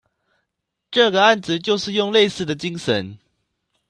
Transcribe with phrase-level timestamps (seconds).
[0.89, 3.19] 這個案子就是用類似的精神